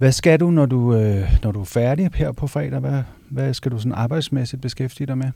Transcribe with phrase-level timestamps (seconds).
[0.00, 2.78] Hvad skal du, når du, øh, når du er færdig her på fredag?
[2.78, 5.30] Hvad, hvad skal du sådan arbejdsmæssigt beskæftige dig med?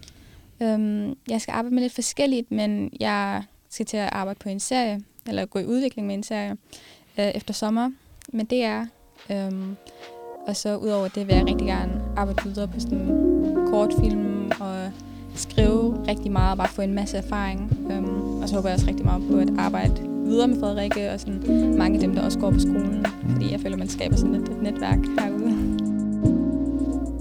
[0.62, 4.61] Øhm, jeg skal arbejde med lidt forskelligt, men jeg skal til at arbejde på en
[4.61, 6.50] serie, eller gå i udvikling med en serie
[7.19, 7.91] øh, efter sommer
[8.32, 8.87] med DR.
[9.32, 9.77] Øhm,
[10.46, 13.07] og så udover det vil jeg rigtig gerne arbejde videre på sådan
[13.71, 14.91] kortfilm og
[15.35, 17.89] skrive rigtig meget og bare få en masse erfaring.
[17.91, 21.20] Øhm, og så håber jeg også rigtig meget på at arbejde videre med Frederikke og
[21.20, 23.06] sådan mange af dem, der også går på skolen.
[23.30, 25.54] Fordi jeg føler, man skaber sådan lidt et netværk herude.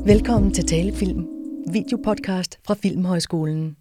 [0.06, 1.28] Velkommen til Talefilm,
[1.72, 3.78] videopodcast fra Filmhøjskolen.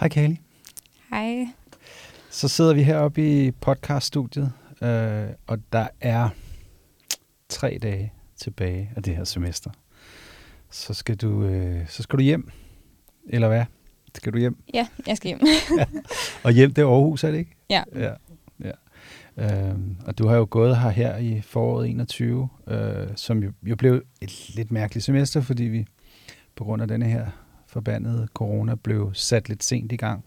[0.00, 0.40] Hej Kali.
[1.10, 1.46] Hej.
[2.30, 4.52] Så sidder vi heroppe i podcaststudiet,
[4.82, 6.28] øh, og der er
[7.48, 9.70] tre dage tilbage af det her semester.
[10.70, 12.50] Så skal du, øh, så skal du hjem,
[13.28, 13.64] eller hvad?
[14.16, 14.56] Skal du hjem?
[14.74, 15.40] Ja, jeg skal hjem.
[15.78, 15.84] ja.
[16.44, 17.56] Og hjem, det er Aarhus, er det ikke?
[17.70, 17.82] Ja.
[17.94, 18.12] Ja.
[18.64, 18.72] ja.
[19.36, 23.76] Øhm, og du har jo gået her her i foråret 21, øh, som jo, jo
[23.76, 25.86] blev et lidt mærkeligt semester, fordi vi
[26.54, 27.26] på grund af denne her
[27.66, 30.24] forbandede corona blev sat lidt sent i gang.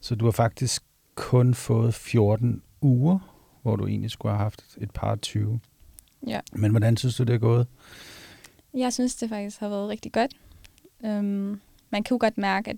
[0.00, 0.82] Så du har faktisk
[1.14, 3.18] kun fået 14 uger,
[3.62, 5.60] hvor du egentlig skulle have haft et par 20.
[6.26, 6.40] Ja.
[6.52, 7.66] Men hvordan synes du, det er gået?
[8.74, 10.36] Jeg synes, det faktisk har været rigtig godt.
[11.04, 11.60] Øhm,
[11.90, 12.76] man kan jo godt mærke, at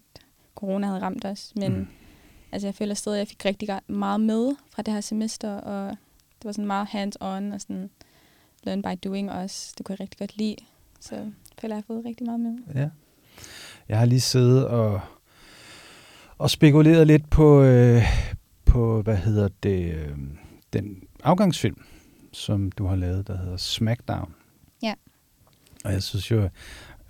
[0.54, 1.86] corona havde ramt os, men mm.
[2.52, 5.90] altså, jeg føler stadig, at jeg fik rigtig meget med fra det her semester, og
[6.38, 7.90] det var sådan meget hands-on og sådan
[8.62, 9.74] learn by doing også.
[9.78, 10.56] Det kunne jeg rigtig godt lide,
[11.00, 12.58] så jeg føler, jeg har fået rigtig meget med.
[12.74, 12.88] Ja.
[13.88, 15.00] Jeg har lige siddet og,
[16.38, 18.02] og spekuleret lidt på, øh,
[18.64, 20.18] på hvad hedder det, øh,
[20.72, 21.84] den afgangsfilm,
[22.32, 24.34] som du har lavet, der hedder Smackdown.
[24.82, 24.94] Ja.
[25.84, 26.48] Og jeg synes jo,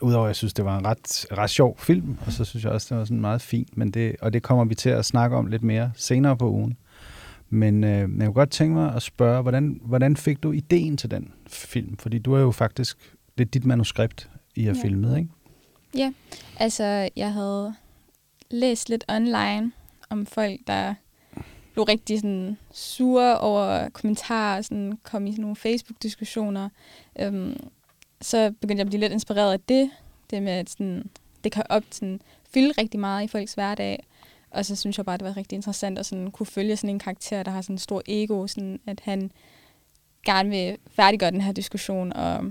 [0.02, 2.72] udover at jeg synes, det var en ret, ret sjov film, og så synes jeg
[2.72, 5.36] også, det var sådan meget fint, men det, og det kommer vi til at snakke
[5.36, 6.76] om lidt mere senere på ugen.
[7.50, 11.10] Men øh, jeg kunne godt tænke mig at spørge, hvordan, hvordan fik du ideen til
[11.10, 11.96] den film?
[11.96, 12.98] Fordi du er jo faktisk,
[13.38, 14.82] det er dit manuskript, I har ja.
[14.82, 15.30] filmet, ikke?
[15.96, 16.12] Ja,
[16.56, 17.74] altså jeg havde
[18.50, 19.72] læst lidt online
[20.10, 20.94] om folk, der
[21.72, 26.68] blev rigtig sådan sure over kommentarer, sådan kom i sådan nogle Facebook-diskussioner.
[27.20, 27.56] Øhm,
[28.20, 29.90] så begyndte jeg at blive lidt inspireret af det.
[30.32, 31.10] Det med, at sådan,
[31.44, 32.20] det kan op, sådan,
[32.54, 34.04] fylde rigtig meget i folks hverdag.
[34.50, 36.98] Og så synes jeg bare, det var rigtig interessant at sådan, kunne følge sådan en
[36.98, 39.30] karakter, der har sådan en stor ego, sådan, at han
[40.24, 42.44] gerne vil færdiggøre den her diskussion og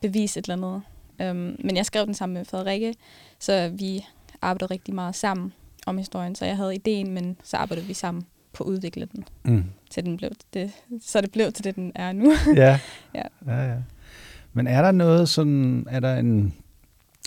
[0.00, 0.82] bevise et eller andet.
[1.30, 2.94] Um, men jeg skrev den sammen med Frederikke,
[3.38, 4.06] så vi
[4.42, 5.52] arbejdede rigtig meget sammen
[5.86, 6.34] om historien.
[6.34, 9.64] Så jeg havde ideen, men så arbejdede vi sammen på at udvikle den, mm.
[9.90, 12.32] til den blev det, så det blev til det, den er nu.
[12.56, 12.80] ja.
[13.14, 13.22] ja.
[13.46, 13.76] ja, ja.
[14.52, 16.54] Men er der noget sådan, er der en,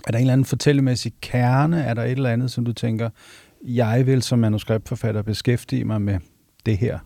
[0.08, 1.84] er der en eller anden fortællemæssig kerne?
[1.84, 3.10] Er der et eller andet, som du tænker,
[3.62, 6.20] jeg vil som manuskriptforfatter beskæftige mig med
[6.66, 7.00] det her?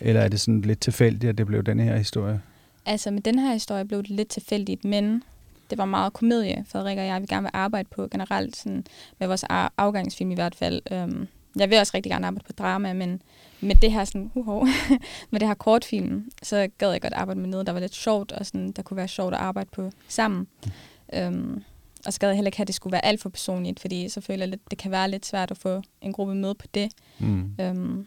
[0.00, 2.40] Eller er det sådan lidt tilfældigt, at det blev den her historie?
[2.86, 5.22] Altså med den her historie blev det lidt tilfældigt, men
[5.70, 8.84] det var meget komedie, Frederik og jeg vil gerne vil arbejde på generelt, sådan
[9.18, 9.44] med vores
[9.78, 10.82] afgangsfilm i hvert fald.
[10.92, 13.22] Øhm, jeg vil også rigtig gerne arbejde på drama, men
[13.60, 14.68] med det her sådan, uh,
[15.30, 18.32] med det her kortfilm, så gad jeg godt arbejde med noget, der var lidt sjovt,
[18.32, 20.46] og sådan, der kunne være sjovt at arbejde på sammen.
[20.64, 21.18] Mm.
[21.18, 21.62] Øhm,
[22.06, 24.08] og så gad jeg heller ikke have, at det skulle være alt for personligt, fordi
[24.08, 26.66] så føler jeg lidt, det kan være lidt svært at få en gruppe med på
[26.74, 26.92] det.
[27.18, 27.54] Mm.
[27.60, 28.06] Øhm,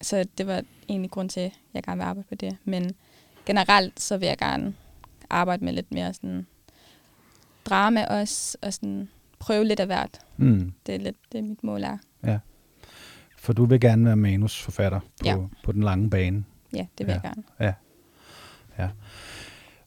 [0.00, 2.56] så det var egentlig grund til, at jeg gerne vil arbejde på det.
[2.64, 2.94] Men
[3.46, 4.74] generelt, så vil jeg gerne
[5.30, 6.46] arbejde med lidt mere sådan
[7.64, 9.08] drama også, og sådan
[9.38, 10.20] prøve lidt af hvert.
[10.36, 10.72] Mm.
[10.86, 11.98] Det er lidt det, mit mål er.
[12.24, 12.38] Ja.
[13.36, 15.36] For du vil gerne være manusforfatter på, ja.
[15.64, 16.44] på den lange bane.
[16.72, 17.12] Ja, det vil ja.
[17.12, 17.42] jeg gerne.
[17.60, 17.72] Ja.
[18.78, 18.88] ja.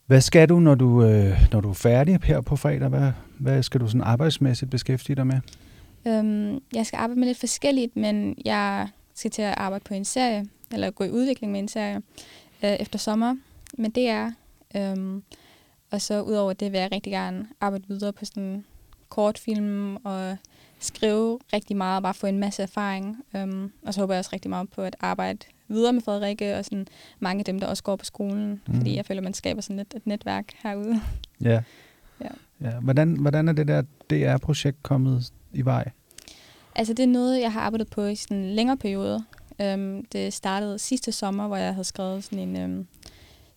[0.09, 2.88] Hvad skal du, når du, øh, når du er færdig her på fredag?
[2.88, 5.40] Hvad, hvad skal du sådan arbejdsmæssigt beskæftige dig med?
[6.08, 10.06] Øhm, jeg skal arbejde med lidt forskelligt, men jeg skal til at arbejde på en
[10.06, 11.96] serie, eller gå i udvikling med en serie
[12.64, 13.36] øh, efter sommer
[13.78, 14.31] med DR.
[14.78, 15.24] Øhm,
[15.92, 18.66] og så udover det vil jeg rigtig gerne arbejde videre på sådan
[19.09, 20.38] kortfilm og
[20.80, 23.18] skrive rigtig meget og bare få en masse erfaring.
[23.36, 26.66] Øhm, og så håber jeg også rigtig meget på at arbejde videre med Frederikke og
[26.66, 26.88] sådan
[27.19, 28.62] mange af dem, der også går på skolen.
[28.68, 28.75] Mm.
[28.75, 31.02] Fordi jeg føler, man skaber sådan et, et netværk herude.
[31.41, 31.61] Ja.
[32.22, 32.29] ja.
[32.61, 32.79] ja.
[32.79, 35.91] Hvordan, hvordan er det der DR-projekt kommet i vej?
[36.76, 39.23] Altså det er noget, jeg har arbejdet på i sådan en længere periode.
[39.64, 42.88] Um, det startede sidste sommer, hvor jeg havde skrevet sådan en um,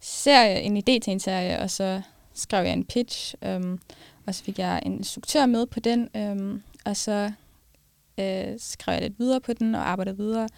[0.01, 2.01] serie, en idé til en serie, og så
[2.35, 3.81] skrev jeg en pitch, um,
[4.27, 7.33] og så fik jeg en instruktør med på den, um, og så
[8.19, 10.49] øh, skrev jeg lidt videre på den og arbejdede videre.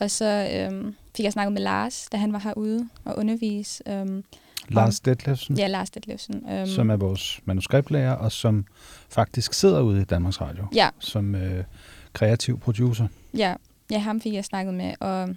[0.00, 3.82] Og så øhm, fik jeg snakket med Lars, da han var herude og undervise.
[3.88, 4.24] Øhm,
[4.68, 5.58] Lars Detlefsen?
[5.58, 6.50] Ja, Lars Detlefsen.
[6.50, 8.64] Øhm, som er vores manuskriptlærer, og som
[9.08, 10.66] faktisk sidder ude i Danmarks Radio.
[10.74, 10.88] Ja.
[10.98, 11.64] Som øh,
[12.12, 13.08] kreativ producer.
[13.36, 13.54] Ja.
[13.90, 15.28] ja, ham fik jeg snakket med, og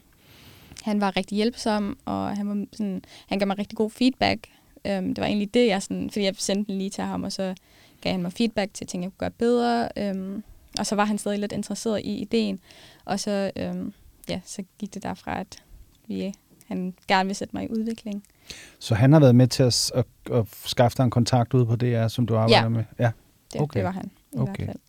[0.84, 4.48] han var rigtig hjælpsom, og han, var sådan, han gav mig rigtig god feedback.
[4.86, 7.31] Øhm, det var egentlig det, jeg sådan, fordi jeg sendte den lige til ham, og
[7.31, 7.56] så
[8.02, 9.90] gav han mig feedback til ting, jeg kunne gøre bedre.
[9.98, 10.44] Øhm,
[10.80, 12.60] og så var han stadig lidt interesseret i ideen.
[13.06, 13.94] Og så, øhm,
[14.30, 15.64] ja, så gik det derfra, at
[16.10, 16.34] vi,
[16.68, 18.24] han gerne vil sætte mig i udvikling.
[18.80, 21.76] Så han har været med til at, at, at skaffe dig en kontakt ud på
[21.76, 22.70] DR, som du arbejder Ja.
[22.70, 22.84] med?
[23.00, 23.12] Ja.
[23.54, 23.78] Det, Okay.
[23.80, 24.56] det var han i Okay.
[24.66, 24.80] hvert fald.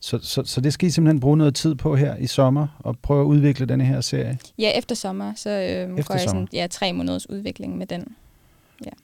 [0.00, 2.98] Så, så, så det skal I simpelthen bruge noget tid på her i sommer, og
[2.98, 4.38] prøve at udvikle denne her serie?
[4.58, 8.16] Ja, efter sommer, så øhm, Efter går jeg sådan, ja, tre måneders udvikling med den.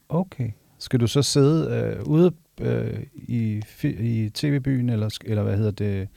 [0.08, 0.50] Okay.
[0.78, 6.08] Skal du så sidde øh, ude øh, i, i tv-byen, eller, eller hvad hedder det,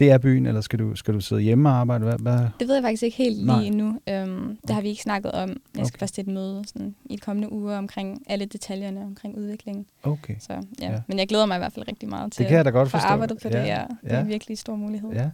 [0.00, 2.04] DR-byen, eller skal du, skal du sidde hjemme og arbejde?
[2.04, 2.38] Hvad, hvad?
[2.60, 3.56] Det ved jeg faktisk ikke helt Nej.
[3.58, 4.00] lige endnu.
[4.08, 5.48] Øhm, det har vi ikke snakket om.
[5.48, 5.98] Jeg skal Okay.
[5.98, 9.86] først til et møde sådan, i de kommende uger omkring alle detaljerne omkring udviklingen.
[10.02, 10.34] Okay.
[10.40, 10.60] Så, ja.
[10.82, 10.92] Ja.
[10.92, 11.00] ja.
[11.08, 12.86] Men jeg glæder mig i hvert fald rigtig meget til Det kan jeg da godt
[12.86, 13.54] at få arbejdet på det.
[13.54, 13.84] Ja, Ja.
[14.02, 14.20] Det er ja.
[14.22, 15.10] en virkelig stor mulighed.
[15.12, 15.30] Ja.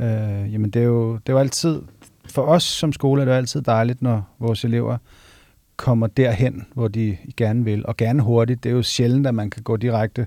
[0.00, 1.82] Øh, jamen, det er, jo, det er jo altid,
[2.24, 4.98] for os som skole er det jo altid dejligt, når vores elever
[5.78, 8.64] kommer derhen, hvor de gerne vil, og gerne hurtigt.
[8.64, 10.26] Det er jo sjældent, at man kan gå direkte.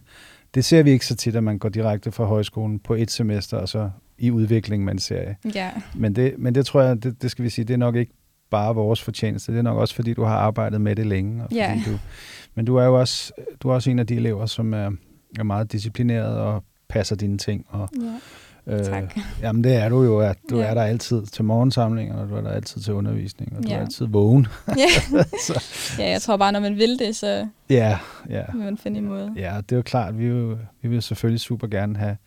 [0.53, 3.57] Det ser vi ikke så tit, at man går direkte fra højskolen på et semester,
[3.57, 5.35] og så i udvikling med en serie.
[5.55, 5.69] ja.
[5.95, 8.11] Men det, men det tror jeg, det, det skal vi sige, det er nok ikke
[8.49, 9.51] bare vores fortjeneste.
[9.51, 11.41] Det er nok også, fordi du har arbejdet med det længe.
[11.43, 11.81] Og fordi Ja.
[11.85, 11.99] du,
[12.55, 14.91] men du er jo også, du er også en af de elever, som er,
[15.39, 17.65] er meget disciplineret og passer dine ting.
[17.69, 18.07] Og, ja.
[18.67, 19.17] Øh, Tak.
[19.41, 20.19] Jamen det er du jo.
[20.19, 20.65] At du Ja.
[20.65, 23.75] er der altid til morgensamlinger, og du er der altid til undervisning, og du Ja.
[23.75, 24.47] er altid vågen.
[24.67, 25.21] ja.
[25.47, 25.63] så,
[25.99, 27.97] ja, jeg tror bare, når man vil det, så ja,
[28.29, 28.43] ja.
[28.53, 29.33] vil man finde en måde.
[29.37, 32.17] Ja, det er jo klart, vi vil, vi vil selvfølgelig super gerne have,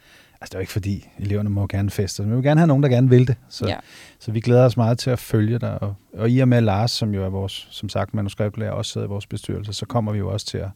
[0.40, 2.66] altså det er jo ikke fordi, eleverne må gerne feste, men vi vil gerne have
[2.68, 3.36] nogen, der gerne vil det.
[3.48, 3.76] Så, Ja.
[4.18, 6.90] så vi glæder os meget til at følge dig, og, og i og med Lars,
[6.90, 10.18] som jo er vores, som sagt, manuskriptlærer, også sidder i vores bestyrelse, så kommer vi
[10.18, 10.68] jo også til at,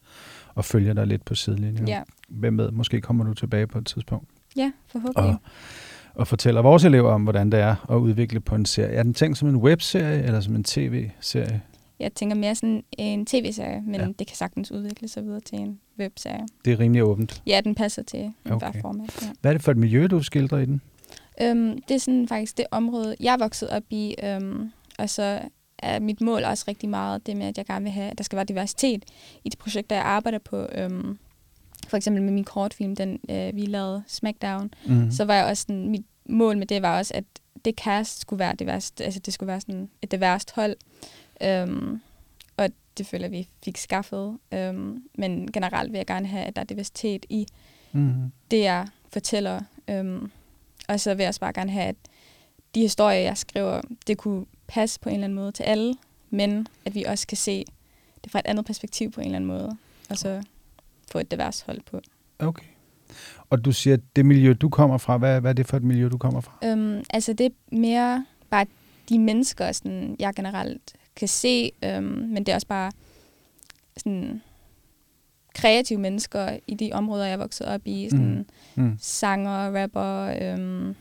[0.57, 1.89] at følge dig lidt på sidelinjen.
[1.89, 2.03] Ja.
[2.29, 5.25] Hvem ved, måske kommer du tilbage på et tidspunkt ja, forhåbentlig.
[5.35, 5.41] og,
[6.15, 8.93] og fortæller vores elever om, hvordan det er at udvikle på en serie.
[8.95, 11.63] Er den tænkt som en webserie, eller som en tv-serie?
[12.01, 14.07] Jeg tænker mere sådan en tv-serie, men Ja.
[14.19, 16.47] det kan sagtens udvikle sig videre til en webserie.
[16.65, 17.43] Det er rimelig åbent.
[17.47, 18.81] Ja, den passer til okay.
[18.81, 19.23] Format.
[19.23, 19.29] Ja.
[19.41, 20.81] Hvad er det for et miljø, du skildrer i den?
[21.43, 25.41] Øhm, det er sådan faktisk det område, jeg er vokset op i, øhm, og så
[25.79, 28.25] er mit mål også rigtig meget det med, at jeg gerne vil have, at der
[28.25, 29.05] skal være diversitet
[29.45, 30.67] i de projekter, jeg arbejder på.
[30.75, 31.19] Øhm,
[31.89, 35.11] for eksempel med min kortfilm, den øh, vi lavede, Smackdown, Mm.
[35.11, 37.25] så var jeg også sådan, mit mål med det var også, at
[37.65, 40.77] det cast skulle være divers, altså det skulle være sådan et diverst hold.
[41.43, 42.01] Øhm,
[42.57, 42.69] og
[42.99, 44.39] det føler vi fik skaffet.
[44.53, 47.47] Øhm, men generelt vil jeg gerne have, at der er diversitet i
[47.93, 48.33] Mm.
[48.51, 49.61] det, jeg fortæller.
[49.89, 50.31] Øhm,
[50.89, 51.97] og så vil jeg også bare gerne have, at
[52.75, 55.95] de historier, jeg skriver, det kunne passe på en eller anden måde til alle,
[56.31, 57.65] men at vi også kan se
[58.25, 59.77] det fra et andet perspektiv på en eller anden måde,
[60.11, 60.43] og så
[61.13, 62.01] få et divers hold på.
[62.39, 62.67] Okay.
[63.51, 65.83] Og du siger, at det miljø, du kommer fra, hvad, hvad er det for et
[65.83, 66.59] miljø, du kommer fra?
[66.65, 68.67] Øhm, altså det er mere bare
[69.09, 72.93] de mennesker, sådan, jeg generelt kan se, øhm, men det er også bare
[73.97, 74.43] sådan,
[75.55, 78.09] kreative mennesker i de områder, jeg er vokset op i.
[78.11, 78.97] Sådan, Mm.
[79.01, 80.95] sanger, rapper, øhm,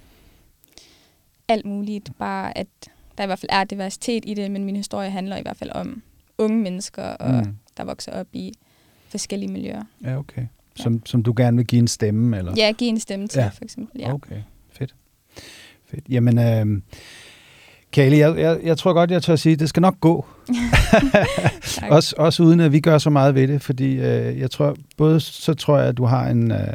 [1.47, 2.11] alt muligt.
[2.19, 2.67] Bare at
[3.17, 5.71] der i hvert fald er diversitet i det, men min historie handler i hvert fald
[5.71, 6.01] om
[6.37, 7.37] unge mennesker, og Mm.
[7.37, 7.57] mm.
[7.77, 8.53] der vokser op i
[9.09, 9.83] forskellige miljøer.
[10.03, 10.41] Ja, okay.
[10.75, 12.37] Som, som du gerne vil give en stemme?
[12.37, 12.53] Eller?
[12.57, 13.43] Ja, give en stemme til, Ja.
[13.43, 13.49] ja.
[13.49, 14.01] for eksempel.
[14.01, 14.13] Ja.
[14.13, 14.35] Okay,
[14.71, 14.95] fedt.
[15.91, 16.03] fedt.
[16.09, 16.81] Jamen, øh,
[17.91, 20.25] Kali, jeg, jeg, jeg tror godt, jeg tør at sige, at det skal nok gå.
[21.89, 25.19] Også, også uden at vi gør så meget ved det, fordi øh, jeg tror, både
[25.19, 26.67] så tror jeg, at du har en, øh,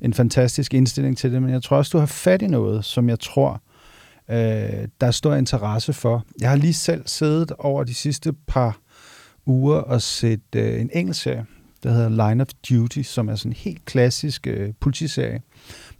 [0.00, 3.08] en fantastisk indstilling til det, men jeg tror også, du har fat i noget, som
[3.08, 3.62] jeg tror,
[4.30, 4.36] øh,
[5.00, 6.24] der er stor interesse for.
[6.40, 8.78] Jeg har lige selv siddet over de sidste par
[9.46, 11.44] uger og set øh, en engelsk serie,
[11.82, 15.42] der hedder Line of Duty, som er sådan en helt klassisk øh, politiserie.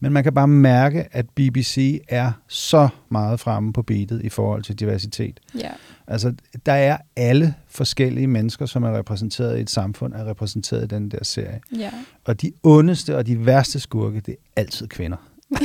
[0.01, 4.63] Men man kan bare mærke, at BBC er så meget fremme på beatet i forhold
[4.63, 5.41] til diversitet.
[5.59, 5.71] Ja.
[6.07, 6.35] Altså,
[6.67, 11.11] der er alle forskellige mennesker, som er repræsenteret i et samfund, er repræsenteret i den
[11.11, 11.61] der serie.
[11.79, 11.91] ja.
[12.25, 15.17] Og de ondeste og de værste skurke, det er altid kvinder.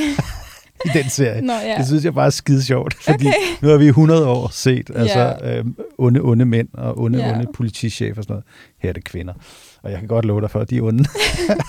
[0.84, 1.40] I den serie.
[1.42, 1.74] Nå, ja.
[1.78, 3.36] Det synes jeg bare er skide sjovt, fordi Okay.
[3.62, 5.58] nu har vi i 100 år set altså, Ja.
[5.58, 5.64] øh,
[5.98, 7.32] onde, onde mænd og onde, Ja.
[7.34, 8.44] onde politichefer og sådan noget.
[8.82, 9.32] Her er det kvinder.
[9.82, 11.04] Og jeg kan godt love dig for, at de er onde.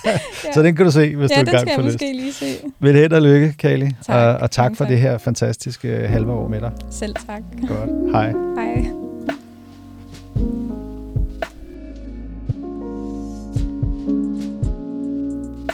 [0.06, 0.18] Ja.
[0.54, 1.94] Så den kan du se, hvis ja, du er den gang skal for jeg lyst.
[1.94, 2.46] måske lige se.
[2.80, 3.90] Vel held og lykke, Kali.
[4.06, 4.16] Tak.
[4.16, 6.72] Og, og tak for det her fantastiske øh, halve år med dig.
[6.90, 7.42] Selv tak.
[7.68, 8.12] Godt.
[8.12, 8.32] Hej.
[8.56, 8.86] Hej.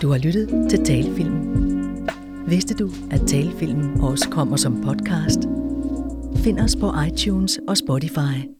[0.02, 1.65] Du har lyttet til Talefilm.
[2.49, 5.41] Vidste du, at talefilmen også kommer som podcast?
[6.37, 8.55] Find os på iTunes og Spotify.